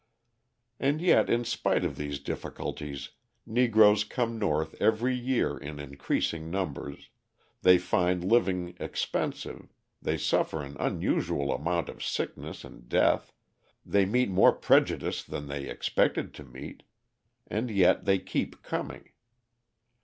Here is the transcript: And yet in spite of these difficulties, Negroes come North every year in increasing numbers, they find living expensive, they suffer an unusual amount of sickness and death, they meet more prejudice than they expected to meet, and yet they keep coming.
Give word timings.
And 0.79 0.99
yet 0.99 1.29
in 1.29 1.45
spite 1.45 1.85
of 1.85 1.95
these 1.95 2.17
difficulties, 2.19 3.09
Negroes 3.45 4.03
come 4.03 4.39
North 4.39 4.73
every 4.81 5.13
year 5.13 5.55
in 5.59 5.79
increasing 5.79 6.49
numbers, 6.49 7.09
they 7.61 7.77
find 7.77 8.23
living 8.23 8.75
expensive, 8.79 9.69
they 10.01 10.17
suffer 10.17 10.63
an 10.63 10.75
unusual 10.79 11.53
amount 11.53 11.87
of 11.87 12.03
sickness 12.03 12.63
and 12.63 12.89
death, 12.89 13.31
they 13.85 14.07
meet 14.07 14.29
more 14.31 14.53
prejudice 14.53 15.21
than 15.21 15.45
they 15.47 15.69
expected 15.69 16.33
to 16.33 16.45
meet, 16.45 16.81
and 17.45 17.69
yet 17.69 18.05
they 18.05 18.17
keep 18.17 18.63
coming. 18.63 19.11